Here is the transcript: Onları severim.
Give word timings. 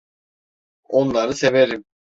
Onları 0.83 1.33
severim. 1.33 1.85